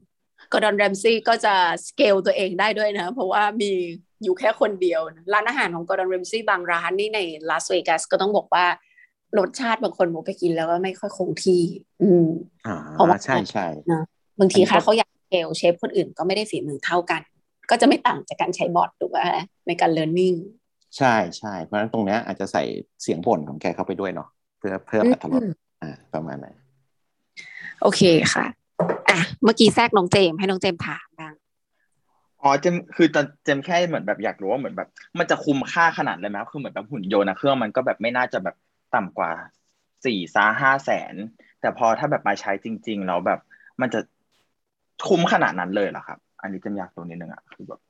[0.54, 1.56] Gordon Ramsay ก็จะ
[1.88, 3.72] สเกลตัวเองได้ด้วยนะ เพราะว่ามี
[4.24, 5.02] อยู่แค่คนเดียว
[5.34, 7.20] ร้านอาหารของ Gordon Ramsay บางร้านนี่ใน
[7.50, 8.66] ลาสเวกัสก็ต้องบอกว่า
[9.40, 11.64] รสชาติบางคนผมไปกินแล้วก็ไม่ค่อยคงที่
[12.02, 12.28] อืม
[12.94, 14.04] เพราะว่าใช่ใช่นะ
[14.40, 17.22] บางทีค่ะเขาอยากเกลเชฟคนอื่นก็ไม่ได้ฝีมือเท่ากัน
[17.70, 19.20] ก็จะไม่ต่างจากการใช้บอทถูกไหม
[19.68, 20.34] ในการเรียนรู้
[20.98, 22.64] ใช่ใช่เพราะฉะนั้นตรงนี้อาจจะใส่
[23.02, 24.28] เสียงบ่นของแกเข้าไปด้วยเนาะ
[24.58, 25.42] เพื่อเพิ่มอัตรรส
[25.82, 26.56] อ่าประมาณนั้น
[27.82, 28.02] โอเค
[28.34, 28.46] ค่ะ
[29.10, 31.34] อะเมื่อกี้แทรกน้องเจมให้น้องเจมถามบ้าง
[32.42, 38.56] อ๋อเจมคือตอนเจมแค่เหมือนแบบอยากรู้ว่าเหมือนแบบ มันจะคุ้มค่าขนาดเลยไหมคือเหมือนแบบหุ่นยนต์นะเครื่องมันก็แบบไม่น่าจะแบบ
[38.96, 39.32] ต่ำกว่า
[40.06, 41.16] สี่ซาห้าแสน
[41.62, 43.40] แต่พอถ้าแบบมาใช้จริง ๆ แล้วแบบ
[43.82, 44.00] มันจะ
[45.08, 47.82] คุ้มขนาดนั้นเลยเหรอครับ อันนี้จะอยากตัวนิดนึงอะคือแบบ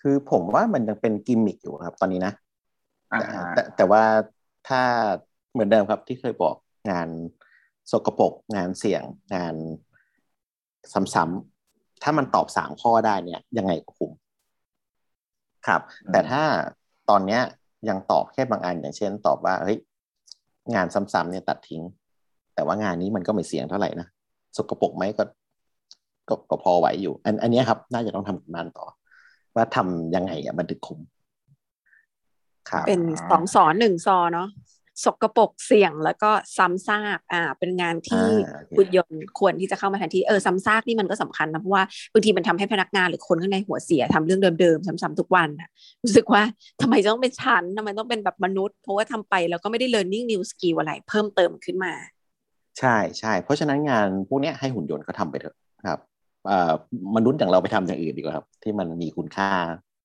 [0.00, 2.32] คือผมว่ามันยังเป็นกิมมิคอยู่ครับ ตอนนี้นะ
[3.54, 4.02] แต่แต่ว่า
[4.68, 4.82] ถ้า
[5.52, 6.56] เหมือนเดิมครับที่เคยบอก
[6.90, 7.08] งาน
[7.90, 9.02] สกปรกงานเสี่ยง
[9.34, 9.54] งาน
[11.14, 14.12] ซ้ำๆถ้ามันตอบสามข้อได้เนี่ย ยังไงก็คุ้ม
[15.66, 15.80] ครับ
[16.12, 16.42] แต่ถ้า
[17.10, 17.42] ตอนเนี้ย
[17.88, 19.78] ยังตอบแค่บางอันอย่างเช่น ตอบว่าเฮ้ย
[20.74, 21.82] งานซ้ำๆเนี่ยตัดทิ้ง
[22.54, 24.08] แต่ว่างานนี้มันก็ไม่เสี่ยงเท่าไหร่นะ
[24.56, 25.22] สกปรกไหมก็
[26.30, 28.86] ก็ก็พอไหวอยู่ อันอันนี้ครับ น่าจะต้องทำงานต่อ
[29.54, 31.00] ว่าทำยังไงอะมันถึงคุ้ม
[32.86, 34.48] เป็นสองสอนหนึ่งซอเนาะ
[35.04, 38.26] สกรปรกเสี่ยงแล้วก็ซ้ำซากอ่า เป็นงานที่
[38.76, 45.68] หุ่นยนต์ควรที่จะเข้ามาแทนที่เออซ้ำซากนี่มันก็สำคัญนะเพราะว่าบางทีมันทำให้พนักงานหรือคนข้างในหัวเสียทำเรื่องเดิมๆซ้ำๆทุกวันอะ
[46.04, 46.42] รู้สึกว่า
[46.82, 51.92] ทำไมต้องเป็นชั้นทำไมต้องเป็นแบบมนุษย์ เพราะว่าทำไปแล้วก็ไม่ได้ learning new skill อะไรเพิ่มเติมขึ้นมา
[52.78, 55.98] ใช่ใช่เพราะฉะนั้นงานพวกนี้ให้หุ่นยนต์เขาทาไปเถอะครับ
[57.16, 59.50] มนุษย์อย่างเราไปทำอย่างอื่นดีกว่าครับ ที่มันมีคุณค่า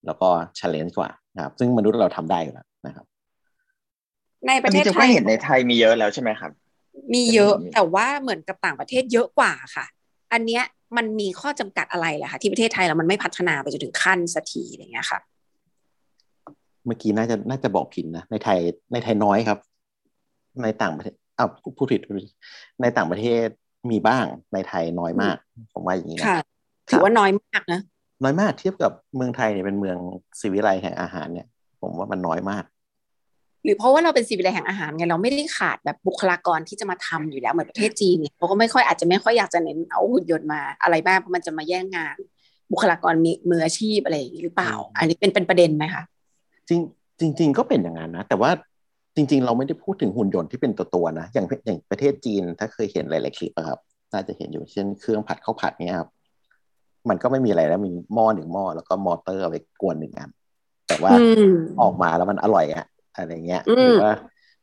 [0.05, 3.05] แล้วก็ challenge กว่านะครับ ซึ่งมนุษย์เราทำได้อยู่แล้วนะครับ
[4.47, 6.51] ในประเทศไทยเห็นในไทยมีเยอะแล้วใช่ไหมครับ
[7.13, 9.85] มีเยอะแต่ว่าเหมือนกับต่างประเทศเยอะกว่าค่ะ
[10.33, 10.63] อันเนี้ย
[10.97, 15.19] มันมีข้อจำกัดอะไรล่ะคะที่ประเทศไทยแล้วมันไม่พัฒนาไปจนถึงขั้นสักทีอะไรเงี้ยค่ะ
[16.85, 18.59] เมื่อกี้น่าจะน่าจะบอกผิดนะในไทย
[18.93, 19.59] ในไทยน้อยครับ
[20.63, 22.01] ในต่างประเทศอ้าวผู้ผิด
[22.81, 23.47] ในต่างประเทศ
[23.91, 25.35] มีบ้างในไทยน้อยมาก
[25.73, 26.43] ผมว่าอย่างนี้นะ
[26.89, 27.81] ถือว่าน้อยมากนะ
[28.23, 29.97] น้อยมากเทียบกับเมืองไทยเนี่ยเป็นเมือง
[30.39, 31.47] สิวิไลแห่งอาหารเนี่ย
[31.81, 32.63] ผมว่ามันน้อยมาก
[33.63, 42.15] หรือเพราะว่าเราเป็นสิวิไลแห่งอาหารไงเราไม่ได้ขาดแบบบุคลากรที่จะมาทำอยู่แล้วเหมือนประเทศจีนเนี่ยเขาก็ไม่ค่อยอาจจะไม่ค่อยอยากจะเน้นเอาหุ่นยนต์มาอะไรบ้างเพราะมันจะมาแย่งงาน
[42.71, 46.03] บุคลากรมีมืออาชีพอะไรอย่างนี้หรือเปล่า อันนี้เป็นเป็นประเด็นไหมคะ
[46.69, 48.51] จริงจริง ๆ ก็เป็นอย่างนั้นนะ แต่ว่า
[49.15, 53.79] จริง ๆ เราไม่ได้พูดถึงหุ่นยนต์ที่เป็นตัวตัวนะ อย่างอย่างประเทศจีนถ้าเคยเห็นหลาย ๆ คลิปครับ
[54.13, 56.09] น่าจะเห็นอยู่เช่นเครื่องผัดข้าวผัดเนี่ยครับ
[57.09, 60.29] มันก็ไม่มีอะไรแล้วมีหม้อหนึ่งหม้อแล้วก็มอเตอร์เอาไปกวนหนึ่งอัน
[60.87, 61.13] แต่ว่า
[61.81, 64.11] ออกมาแล้วมันอร่อยอะอะไรเงี้ยหรือว่า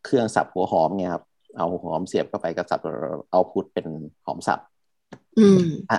[0.05, 1.25] เครื่องสับหัวหอมเงี้ยครับ
[1.57, 2.81] เอาหัวหอมเสียบเข้าไปก็สับ
[3.31, 3.87] เอาพุทเป็น
[4.27, 4.61] หอมสับ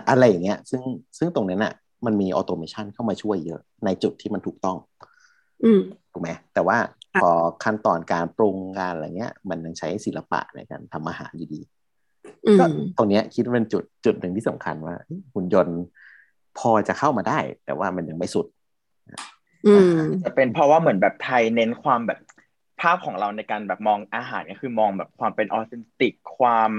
[0.09, 0.81] อะไรอย่างเงี้ย ซึ่ง
[1.17, 1.73] ซึ่งตรงนั้นอะ
[2.05, 4.77] มันมีออโตเมชันเข้ามาช่วยเยอะในจุดที่มันถูกต้อง
[5.63, 6.77] อืมถูกไหมแต่ว่า
[7.21, 7.29] พอ
[7.63, 11.61] ขั้นตอนการปรุงการอะไรเงี้ย มันยังใช้ศิลปะในการทำอาหารอยู่ดี
[12.45, 12.65] อืมก็
[12.97, 14.95] ตรงเนี้ยคิดว่าเป็นจุดจุดหนึ่งที่สำคัญว่า
[15.33, 15.79] หุ่นยนต์
[16.59, 18.45] พอจะเข้ามาได้ แต่ว่ามันยังไม่สุด
[19.67, 22.19] อืมจะเป็นเพราะว่าเหมือนแบบไทยเน้นความแบบ
[22.81, 26.71] ภาพของเราในการแบบมองอาหารก็คือมองแบบความเป็นออเทนติกความ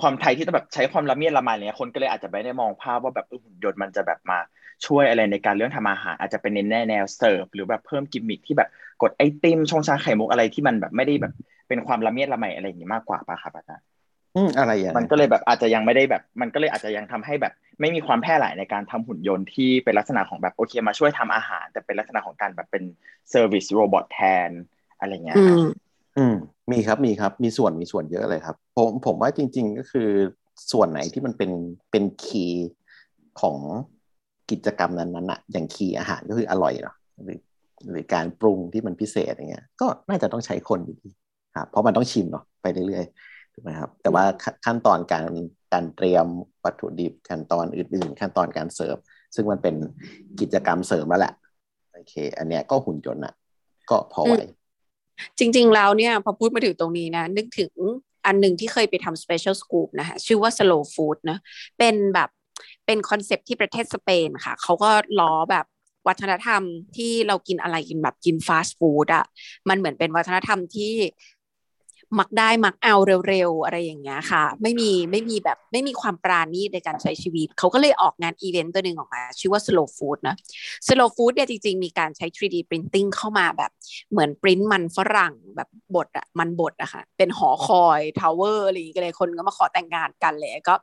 [0.00, 4.38] ความไทยที่จะแบบใช้ความละเมียดละไมอะไรเงี้ยคนก็เลยอาจจะไม่ได้มองภาพว่าแบบเออหุ่นยนต์มันจะแบบมา
[4.86, 8.68] ช่วยอะไรในการเรื่องทำอาหารอาจจะเป็นในแนวแนวเสิร์ฟหรือแบบเพิ่มกิมมิคที่แบบ
[9.02, 11.32] กดไอติมชงชาไข่มุกอะไรที่มันแบบไม่ได้แบบ
[11.68, 13.86] เป็นความละเมียดละไมอะไรอย่างงี้มากกว่าป่ะครับอาจารย์
[14.36, 22.84] อืมอะไรอย่างมันก็เลยแบบอาจจะยังไม่ได้แบบ มันก็เลยอาจจะยังทำให้แบบ ไม่มีความแพร่หลายในการทำหุ่นยนต์ที่เป็นลักษณะของแบบโอเคมาช่วยทำอาหาร แต่เป็นลักษณะของการแบบเป็น
[23.30, 24.50] service robot แทน
[24.98, 25.64] อะไรเงี้ยอืม
[26.18, 26.34] อืม
[26.72, 30.10] มีครับมีครับมีส่วนมีส่วนเยอะเลยครับ ผมผมว่าจริง ๆ ก็คือ
[30.72, 31.50] ส่วนไหนที่มันเป็น
[31.90, 32.70] เป็น key
[33.40, 33.56] ของ
[34.52, 37.38] กิจกรรมนั้นๆอะอย่าง key อาหารก็คืออร่อยเนาะหรือ
[37.90, 41.10] หรือการปรุงที่มันพิเศษอย่างเงี้ย ก็น่าจะต้องใช้คนอยู่ดี
[41.56, 44.24] ครับเพราะมันต้องชิมเนาะไปเรื่อยๆถูกไหมครับ แต่ว่า
[44.64, 45.26] ขั้นตอนการ
[45.72, 46.26] การเตรียม
[46.64, 48.96] วัตถุดิบขั้นตอนอื่น ๆ ขั้นตอนการเสิร์ฟ
[49.34, 49.74] ซึ่งมันเป็น
[50.40, 51.34] กิจกรรมเสริมแล้วแหละ
[51.92, 53.34] โอเค อันเนี้ยก็หุ่นยนต์อะ
[53.90, 54.34] ก็พอไหว
[55.38, 57.72] จริง ๆ แล้วเนี่ยพอพูดมาถึงตรงนี้นะ นึกถึง
[58.26, 61.38] อันหนึ่งที่เคยไปทำ special scoop นะคะชื่อว่า slow food นะ
[61.78, 62.30] เป็นแบบ
[62.86, 64.90] เป็นคอนเซปที่ประเทศสเปนค่ะ เขาก็
[65.20, 65.66] ล้อแบบ
[66.08, 66.62] วัฒนธรรม
[66.96, 69.24] ที่เรากินอะไรกินแบบกินฟาสต์ฟู้ดอะ
[69.68, 70.92] มันเหมือนเป็นวัฒนธรรมที่
[72.18, 72.94] มักได้มักเอา
[73.28, 80.36] เร็วๆอะไรอย่างเงี้ยค่ะ ไม่มีไม่มีแบบไม่มีความประณีตในการใช้ชีวิต เขาก็เลยออกงานอีเวนต์ตัวหนึ่งออกมา ชื่อว่า slow food นะ
[80.88, 83.70] slow food เนี่ยจริงๆ มีการใช้ 3D printing เข้ามาแบบ
[84.10, 90.74] เหมือนปริ้นมันฝรั่งแบบบดอะมันบดอะค่ะ เป็นหอคอย tower อะไรอย่างเงี้ยเลยคนก็มาขอแต่งงานกันเลยก็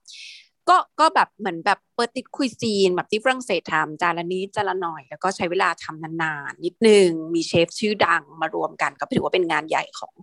[0.70, 10.14] ก็ก็แบบเหมือนแบบ petite cuisine แบบที่ฝรั่งเศสทำจานละนิดจานละหน่อย แล้วก็ใช้เวลาทำนานๆนิดนึง มีเชฟชื่อดังมารวมกันก็ถือว่าเป็นงานใหญ่ของ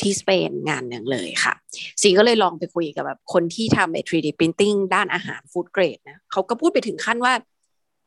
[0.00, 1.54] ที่สเปนงานหนึ่งเลยค่ะ
[2.00, 7.34] ซีก็เลยลองไปคุยกับแบบคนที่ทำไอ้ 3D printing ด้านอาหารฟู้ดเกรดนะเขาก็พูดไปถึงขั้นว่า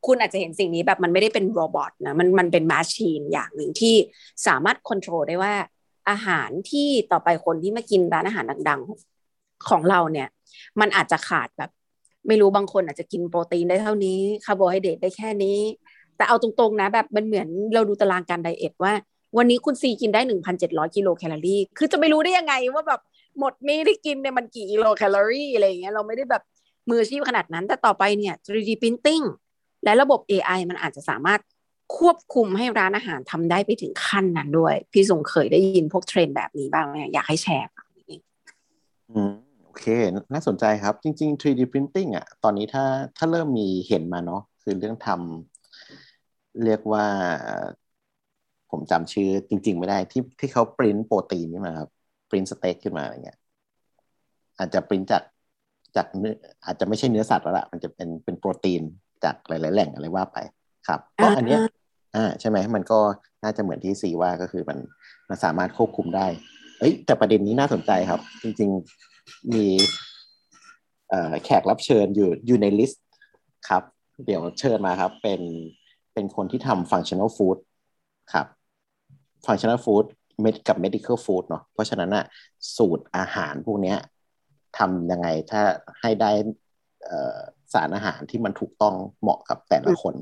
[0.06, 3.96] คุณอาจจะเห็นสิ่งนี้แบบมันไม่ได้เป็นโรบอทนะมันมันเป็นมาชีนอย่างหนึ่งที่
[4.48, 5.54] สามารถควบคุมได้ว่า
[6.10, 8.82] อาหารที่ต่อไปคนที่มากินร้านอาหารดัง
[9.24, 10.28] ๆ ของเราเนี่ย
[10.80, 11.72] มันอาจจะขาดแบบ
[12.28, 15.60] ไม่รู้บางคนอาจจะกินโปรตีนได้เท่านี้คาร์โบไฮเดรตได้แค่นี้
[16.18, 18.94] แต่เอาตรงๆนะแบบมันเหมือนเราดูตารางการ diet ว่า
[19.38, 20.22] วันนี้คุณซีกินได้
[20.60, 23.02] 1,700 กิโลแคลอรี่ คือจะไม่รู้ได้ยังไงว่าแบบ
[23.40, 26.44] หมดนี้ที่กินเนี่ยมันกี่กิโลแคลอรี่อะไรอย่างเงี้ยเราไม่ได้แบบ
[26.90, 29.26] มืออาชีพขนาดนั้น แต่ต่อไปเนี่ย 3D printing
[29.84, 31.42] และระบบ AI มันอาจจะสามารถ
[31.98, 37.68] ควบคุมให้ร้านอาหารทำได้ไปถึงขั้นนั้นด้วย พี่สงเคยได้ยินพวกเทรนด์แบบนี้บ้างไหมอยากให้แชร์
[39.12, 39.88] อืม โอเค
[40.34, 42.86] น่าสนใจครับ จริง ๆ 3D printing อะ ตอนนี้ถ้า
[43.18, 47.06] ถ้าเริ่มมีเห็นมาเนาะ คือเรื่องทำเรียกว่า
[48.72, 51.90] ผมจำชื่อจริง ๆ ไม่ได้ที่ที่เขาปริ้นโปรตีนขึ้นมาครับ
[52.30, 53.38] ปริ้นสเต็กขึ้นมาอะไรเงี้ย
[54.58, 55.24] อาจจะปริ้นจาก
[55.96, 58.82] จากเนื้ออาจจะไม่ใช่เนื้อสัตว์แล้วล่ะมันจะเป็นเป็นโปรตีน
[59.24, 60.38] จากหลาย ๆ แหล่งอะไรว่าไป
[60.88, 61.60] ครับ ก็อันเนี้ย
[62.16, 63.00] อ่า ใช่ไหม มันก็
[63.44, 64.78] น่าจะเหมือนที่ซีว่าก็คือมัน
[65.30, 66.28] มันสามารถควบคุมได้
[66.80, 69.11] เอ้ย แต่ประเด็นนี้น่าสนใจครับ จริง ๆ
[69.54, 69.66] มี
[71.44, 73.04] แขกรับเชิญอยู่อยู่ในลิสต์
[73.70, 73.84] ครับ
[74.26, 75.42] เดี๋ยวเชิญมาครับเป็น
[76.14, 77.58] เป็นคนที่ทำ functional food
[78.34, 78.48] ครับ
[79.46, 80.06] functional food
[80.68, 82.26] กับ medical food เนาะเพราะฉะนั้นอะ
[82.78, 83.96] สูตรอาหารพวกนี้
[84.78, 85.62] ทำยังไงถ้า
[86.02, 86.32] ให้ได้
[87.74, 90.16] สารอาหารที่มันถูกต้องเหมาะกับแต่ละคน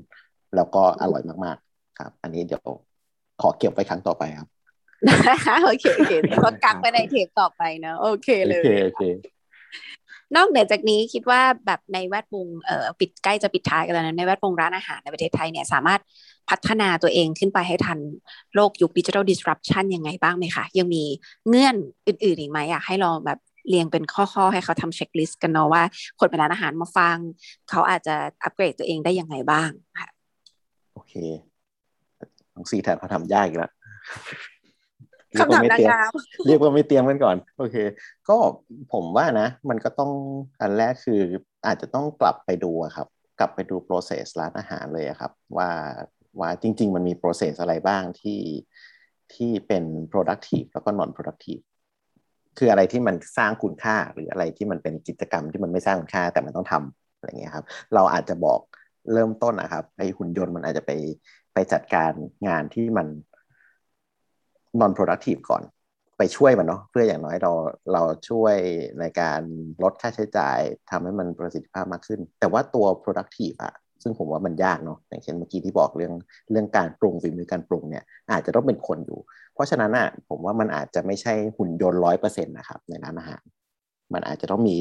[0.55, 2.63] แล้วก็อร่อยมาก ๆ ครับ อันนี้เดี๋ยว
[3.41, 4.47] ขอเก็บไว้ครั้งต่อไปครับ
[5.65, 9.01] โอเคโอเคเดี๋ยวก็กักไปในเทปต่อไปเนอะโอเคโอเลยเคโอเค
[10.35, 16.01] นอกเหนือจากนี้คิดว่าแบบในแวดวงเอ่อปิดใกล้จะปิดท้ายกันแล้วนะในแวดวงร้านอาหารในประเทศไทยเนี่ยสามารถ
[16.49, 17.99] พัฒนาตัวเองขึ้นไปให้ทัน
[18.55, 21.03] โลกยุค digital disruption ยังไงบ้างไหมคะยังมี
[21.47, 21.75] เงื่อน
[22.07, 25.83] อื่นๆอีกไหมอยากให้ลองแบบเรียงเป็นข้อๆให้เขาทำ checklist กันเนาะว่า
[26.19, 27.17] คนไปร้านอาหารมาฟัง
[27.69, 30.09] เขาอาจจะอัปเกรดตัวเองได้ยังไงบ้างค่ะ
[30.93, 31.13] โอเค
[32.53, 33.71] น้องซีแทนเขาทำยากอีกแล้ว
[35.37, 36.11] คำถามเรียกว่นางไเตรียมงาม
[36.47, 37.75] เรียกว่าไม่เตรียมกันก่อน โอเค
[38.29, 38.37] ก็
[38.93, 40.11] ผมว่านะ มันก็ต้อง
[40.61, 41.21] อันแรกคือ
[41.65, 43.07] อาจจะต้องกลับไปดูอะครับ
[43.39, 45.69] กลับไปดู process ร้านอาหารเลยอะครับ ว่า
[46.39, 48.41] ว่าจริง ๆ มันมี process อะไรบ้างที่
[49.33, 51.63] ที่เป็น productive แล้วก็ non productive
[52.57, 58.59] คืออะไรที่มันสร้างคุณค่าหรืออะไรที่มันเป็นกิจกรรมที่มันไม่สร้างคุณค่าแต่มันต้องทำอะไรเงี้ยครับ เราอาจจะบอก
[59.13, 60.91] เริ่มต้นนะครับไอหุ่นยนต์มันอาจจะไป
[61.53, 62.11] ไปจัดการ
[62.47, 63.07] งานที่มัน
[64.81, 65.63] non productive ก่อน
[66.17, 67.51] ไปช่วยมันเนาะเพื่ออย่างน้อยเรา
[67.93, 68.55] เราช่วย
[68.99, 69.41] ในการ
[69.83, 76.13] ลดค่าใช้จ่ายทำให้มันประสิทธิภาพมากขึ้น แต่ว่าตัว productive อะซึ่งผมว่ามันยากเนาะอย่างเช่นเมื่อกี้ที่บอกเรื่อง
[76.51, 79.19] เรื่องการปรุงฝีมือการปรุงเนี่ยอาจจะต้องเป็นคนอยู่
[79.53, 83.43] เพราะฉะนั้นอะผมว่ามันอาจจะไม่ใช่หุ่นยนต์ร้อยเปอร์เซ็นต์นะครับในร้านอาหาร
[84.13, 84.77] มันอาจจะต้องมี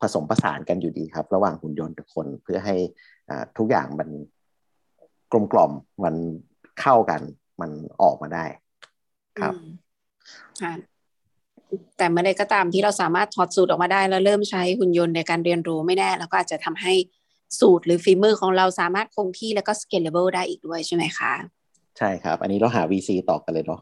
[0.00, 2.76] ผสมผสานกันอยู่ดีครับ ระหว่างหุ่นยนต์กับคนเพื่อให้
[3.58, 4.08] ทุกอย่างมัน
[5.32, 5.72] กลมกล่อม
[6.04, 6.14] มัน
[6.80, 7.20] เข้ากัน
[7.60, 7.70] มัน
[8.02, 8.44] ออกมาได้
[9.40, 9.66] ครับอืม
[10.62, 10.72] ค่ะ
[11.96, 16.92] แต่เมื่อใดก็ตามที่เราสามารถถอดสูตรออกมาได้ แล้วเริ่มใช้หุ่นยนต์ในการเรียนรู้ไม่แน่เราก็อาจจะทำให้
[17.60, 21.32] สูตรหรือฝีมือของเราสามารถคงที่แล้วก็ scalable ได้อีกด้วยใช่ไหมคะ
[21.98, 23.80] ใช่ครับ อันนี้เราหา VC ต่อกันเลยเนาะ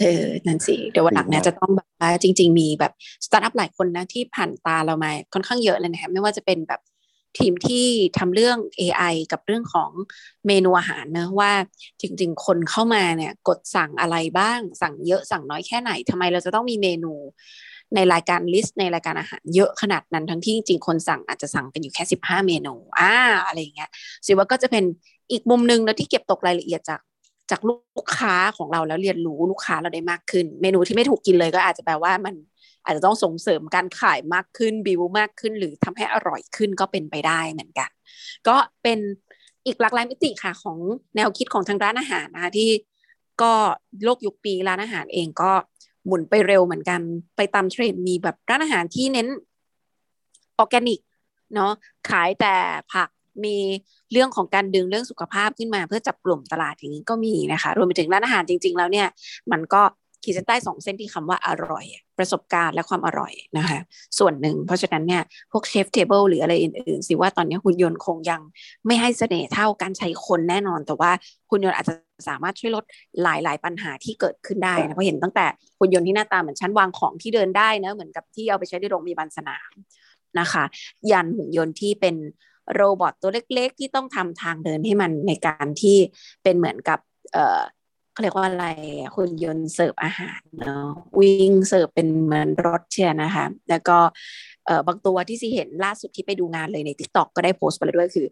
[0.00, 2.92] เออ นั่นสิ เดี๋ยววันหลังเนี่ยดีมากจะต้องแบบว่าจริง ๆ มีแบบ
[3.26, 6.80] สตาร์ทอัพหลายคนนะที่ผ่านตาเรามาค่อนข้างเยอะเลยนะคะไม่ว่าจะเป็นแบบ
[7.38, 7.86] ทีมที่
[8.18, 9.90] ทำเรื่อง AI กับเรื่องของ
[10.46, 11.52] เมนูอาหารนะว่า
[12.00, 17.14] จริง ๆ คนเข้ามาเนี่ยกดสั่งอะไรบ้าง สั่งเยอะสั่งน้อยแค่ไหนทำไมเราจะต้องมีเมนู
[17.94, 23.14] ในรายการ list ในรายการอาหารเยอะขนาดนั้นทั้งที่จริงคนสั่งอาจจะสั่งกันอยู่แค่สิบห้าเมนูอ่า
[23.46, 23.90] อะไรอย่างเงี้ย
[24.26, 24.84] ซีว่าก็จะเป็น
[25.32, 27.00] อีกมุมหนึงนะที่เก็บตกรายละเอียดจาก
[27.50, 32.34] จากลูกค้าของเราแล้วเรียนรู้ลูกค้าเราได้มากขึ้น เมนูที่ไม่ถูกกินเลยก็อาจจะแปลว่ามัน
[32.84, 37.90] อาจจะต้องส่งเสริมการขายมากขึ้นบิวมากขึ้น หรือทำให้อร่อยขึ้นก็เป็นไปได้เหมือนกัน
[38.48, 38.98] ก็เป็น
[39.66, 40.78] อีกหลากหลายมิติค่ะของ
[41.16, 42.70] แนวคิดของทางร้านอาหารนะคะที่
[43.42, 43.52] ก็
[44.04, 45.52] โลกยุคนี้ร้านอาหารเองก็
[46.06, 47.00] หมุนไปเร็วเหมือนกัน
[47.36, 49.28] ไปตามเทรนด์มีแบบร้านอาหารที่เน้น
[50.58, 51.00] ออร์แกนิก
[51.54, 51.72] เนาะ
[52.10, 52.54] ขายแต่
[52.92, 53.08] ผัก
[53.44, 53.56] มี
[54.12, 59.08] เรื่องของการดึงเรื่องสุขภาพขึ้นมา เพื่อจับกลุ่มตลาดอย่างนี้ก็มีนะคะ รวมไปถึงร้านอาหารจริง ๆ แล้วเนี่ย
[59.52, 59.82] มันก็
[60.24, 61.84] ขีดเส้นใต้สองเส้นที่คำว่าอร่อย
[62.18, 63.78] ประสบการณ์และความอร่อยนะคะ
[64.18, 68.40] ส่วนหนึ่ง เพราะฉะนั้นเนี่ยพวก chef's table หรืออะไรอื่นๆซีว่าตอนนี้หุ่นยนต์คงยัง
[68.86, 71.10] ไม่ให้เสน่ห์เท่าการใช้คนแน่นอน แต่ว่า
[71.50, 71.94] หุ่นยนต์อาจจะ
[72.28, 72.84] สามารถช่วยลด
[73.22, 75.46] หลาย ๆ ปัญหาที่เกิดขึ้นได้นะเพราะเห็นตั้งแต่
[75.80, 79.72] หุ่นยนต์ที่หน้าตาเหมือนชั้นวางของที่เดินได้นะเหมือนกับที่เอาไปใช้ในโรงพยาบาลสนาม
[80.40, 80.64] นะคะ
[81.12, 82.16] ยันหุ่นยนต์ที่เป็น
[82.74, 85.96] robot ตัวเล็ก ๆ ที่ต้องทำทางเดินให้มันในการที่
[86.42, 86.98] เป็นเหมือนกับ
[88.20, 88.66] เขาเรียกว่าอะไร
[88.98, 90.86] อะหุ่นยนต์เสิร์ฟอาหารเนาะ
[91.18, 93.98] วิ่งเสิร์ฟเป็นเหมือนรถเชียนะคะ แล้วก็
[94.66, 98.26] บางตัวที่ซีเห็นล่าสุดที่ไปดูงานเลยใน TikTok ก็ได้โพสต์ไปเลยด้วยคือ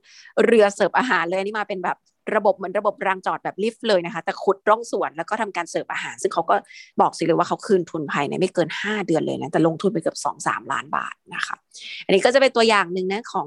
[0.45, 1.97] เรือเสิร์ฟอาหารเลยอันนี่มาเป็นแบบ
[2.37, 6.55] ระบบเหมือนระบบรางจอดแบบลิฟต์เลยนะคะ แต่ขุดร่องสวนแล้วก็ทำการเสิร์ฟอาหาร ซึ่งเขาก็
[7.01, 11.57] บอกสิเลยว่าเขาคืนทุนภายในไม่เกิน 5 เดือนเลยนะแต่ลงทุนไปเกือบ2-3 ล้านบาทนะคะ
[12.05, 13.47] อันนี้ก็จะเป็นตัวอย่างหนึ่งนะของ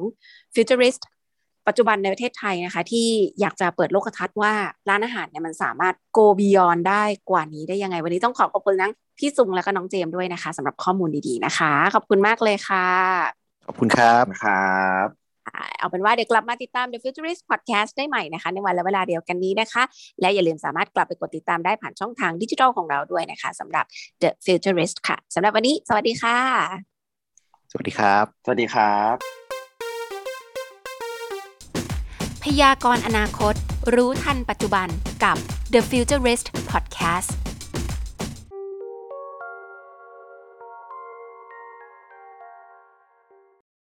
[0.53, 1.01] futurist
[1.67, 3.07] ปัจจุบันในประเทศไทยนะคะ ที่
[3.39, 4.53] อยากจะเปิดโลกทัศน์ว่า
[4.89, 12.87] ร้านอาหารเนี่ยมันสามารถ go beyond ได้กว่านี้ได้ยังไง วันนี้ต้องขอขอบคุณทั้งพี่ซุงและก็น้องเจมส์ด้วยนะคะสำหรับข้อมูลดีๆนะคะ ขอบคุณมากเลยค่ะ
[13.65, 15.07] ขอบคุณครับครับ
[15.47, 19.83] อ่าเอาเป็นว่าเดี๋ยวกลับมาติดตาม The Futurist Podcast ได้ใหม่นะคะ ในวันและเวลาเดียวกันนี้นะคะ
[20.21, 23.85] และอย่าลืมสามารถกลับไปกดติดตามได้ผ่านช่องทางดิจิทัลของเราด้วยนะคะสำหรับ
[24.21, 26.37] The Futurist ค่ะสำหรับวันนี้ สวัสดีค่ะ
[27.71, 29.60] สวัสดีครับ สวัสดีครับ
[32.43, 33.53] พยากรณ์อนาคต
[33.93, 34.87] รู้ทันปัจจุบัน
[35.23, 35.37] กับ
[35.73, 37.50] The Futurist Podcast